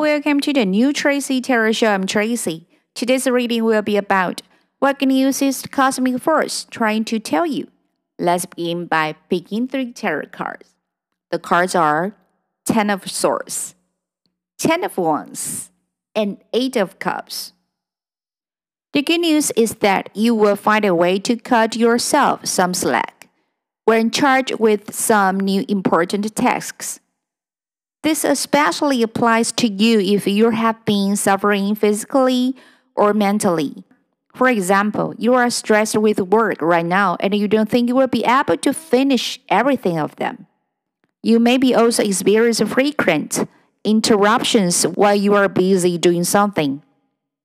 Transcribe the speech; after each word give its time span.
welcome 0.00 0.40
to 0.40 0.52
the 0.52 0.64
new 0.64 0.92
Tracy 0.92 1.40
Tarot 1.40 1.72
Show. 1.72 1.88
I'm 1.88 2.06
Tracy. 2.06 2.66
Today's 2.94 3.26
reading 3.26 3.64
will 3.64 3.82
be 3.82 3.96
about 3.96 4.40
what 4.78 5.02
use 5.02 5.42
is 5.42 5.66
cosmic 5.70 6.20
force 6.20 6.66
trying 6.70 7.04
to 7.04 7.18
tell 7.18 7.44
you. 7.44 7.68
Let's 8.18 8.46
begin 8.46 8.86
by 8.86 9.16
picking 9.28 9.68
three 9.68 9.92
tarot 9.92 10.28
cards. 10.32 10.74
The 11.30 11.38
cards 11.38 11.74
are 11.74 12.16
Ten 12.64 12.88
of 12.88 13.10
Swords, 13.10 13.74
Ten 14.58 14.82
of 14.82 14.96
Wands, 14.96 15.70
and 16.14 16.38
Eight 16.54 16.76
of 16.76 16.98
Cups. 16.98 17.52
The 18.94 19.02
good 19.02 19.20
news 19.20 19.50
is 19.56 19.76
that 19.76 20.08
you 20.14 20.34
will 20.34 20.56
find 20.56 20.84
a 20.84 20.94
way 20.94 21.18
to 21.18 21.36
cut 21.36 21.76
yourself 21.76 22.46
some 22.46 22.72
slack 22.72 23.28
when 23.84 24.10
charged 24.10 24.58
with 24.58 24.94
some 24.94 25.38
new 25.38 25.64
important 25.68 26.34
tasks. 26.34 27.00
This 28.02 28.24
especially 28.24 29.02
applies 29.02 29.52
to 29.52 29.68
you 29.68 30.00
if 30.00 30.26
you 30.26 30.50
have 30.50 30.84
been 30.84 31.14
suffering 31.14 31.76
physically 31.76 32.56
or 32.96 33.14
mentally. 33.14 33.84
For 34.34 34.48
example, 34.48 35.14
you 35.18 35.34
are 35.34 35.50
stressed 35.50 35.96
with 35.96 36.18
work 36.18 36.60
right 36.60 36.84
now 36.84 37.16
and 37.20 37.34
you 37.34 37.46
don't 37.46 37.68
think 37.68 37.88
you 37.88 37.94
will 37.94 38.08
be 38.08 38.24
able 38.24 38.56
to 38.56 38.72
finish 38.72 39.38
everything 39.48 39.98
of 39.98 40.16
them. 40.16 40.46
You 41.22 41.38
may 41.38 41.58
be 41.58 41.74
also 41.74 42.02
experience 42.02 42.60
frequent 42.60 43.46
interruptions 43.84 44.82
while 44.84 45.14
you 45.14 45.34
are 45.34 45.48
busy 45.48 45.96
doing 45.96 46.24
something. 46.24 46.82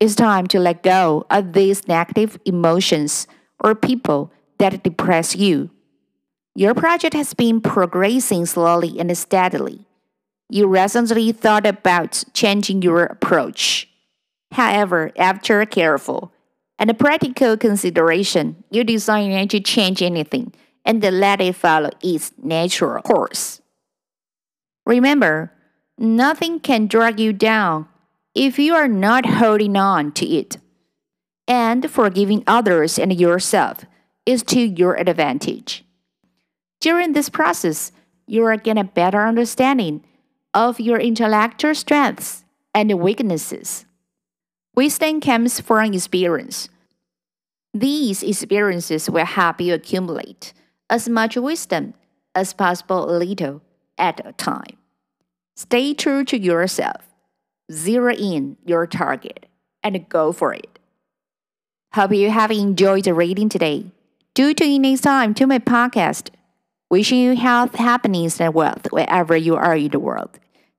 It's 0.00 0.14
time 0.14 0.46
to 0.48 0.58
let 0.58 0.82
go 0.82 1.26
of 1.28 1.52
these 1.52 1.86
negative 1.86 2.38
emotions 2.46 3.26
or 3.62 3.74
people 3.74 4.32
that 4.58 4.82
depress 4.82 5.36
you. 5.36 5.70
Your 6.54 6.74
project 6.74 7.14
has 7.14 7.34
been 7.34 7.60
progressing 7.60 8.46
slowly 8.46 8.98
and 8.98 9.16
steadily 9.16 9.85
you 10.48 10.66
recently 10.66 11.32
thought 11.32 11.66
about 11.66 12.24
changing 12.32 12.82
your 12.82 13.04
approach. 13.04 13.88
However, 14.52 15.10
after 15.16 15.64
careful 15.66 16.32
and 16.78 16.96
practical 16.98 17.56
consideration, 17.56 18.64
you 18.70 18.84
decided 18.84 19.34
not 19.34 19.50
to 19.50 19.60
change 19.60 20.02
anything 20.02 20.52
and 20.84 21.02
let 21.02 21.40
it 21.40 21.56
follow 21.56 21.90
its 22.02 22.32
natural 22.40 23.02
course. 23.02 23.60
Remember, 24.84 25.52
nothing 25.98 26.60
can 26.60 26.86
drag 26.86 27.18
you 27.18 27.32
down 27.32 27.88
if 28.34 28.58
you 28.58 28.74
are 28.74 28.88
not 28.88 29.26
holding 29.26 29.76
on 29.76 30.12
to 30.12 30.26
it. 30.26 30.58
And 31.48 31.90
forgiving 31.90 32.44
others 32.46 32.98
and 32.98 33.18
yourself 33.18 33.84
is 34.24 34.42
to 34.44 34.60
your 34.60 34.94
advantage. 34.94 35.84
During 36.80 37.12
this 37.12 37.28
process, 37.28 37.92
you 38.26 38.44
are 38.44 38.56
getting 38.56 38.80
a 38.80 38.84
better 38.84 39.26
understanding 39.26 40.04
of 40.56 40.80
your 40.80 40.98
intellectual 40.98 41.74
strengths 41.74 42.42
and 42.74 42.98
weaknesses. 42.98 43.84
Wisdom 44.74 45.20
comes 45.20 45.60
from 45.60 45.92
experience. 45.92 46.70
These 47.74 48.22
experiences 48.22 49.10
will 49.10 49.26
help 49.26 49.60
you 49.60 49.74
accumulate 49.74 50.54
as 50.88 51.10
much 51.10 51.36
wisdom 51.36 51.92
as 52.34 52.54
possible 52.54 53.06
little 53.06 53.60
at 53.98 54.22
a 54.24 54.32
time. 54.32 54.78
Stay 55.56 55.92
true 55.92 56.24
to 56.24 56.38
yourself, 56.38 57.02
zero 57.70 58.14
in 58.14 58.56
your 58.64 58.86
target, 58.86 59.44
and 59.82 60.08
go 60.08 60.32
for 60.32 60.54
it. 60.54 60.78
Hope 61.94 62.12
you 62.12 62.30
have 62.30 62.50
enjoyed 62.50 63.04
the 63.04 63.12
reading 63.12 63.50
today. 63.50 63.90
Do 64.32 64.54
tune 64.54 64.76
in 64.76 64.82
next 64.82 65.02
time 65.02 65.34
to 65.34 65.46
my 65.46 65.58
podcast. 65.58 66.30
Wishing 66.90 67.18
you 67.18 67.36
health, 67.36 67.74
happiness, 67.74 68.40
and 68.40 68.54
wealth 68.54 68.86
wherever 68.90 69.36
you 69.36 69.56
are 69.56 69.76
in 69.76 69.90
the 69.90 69.98
world. 69.98 70.38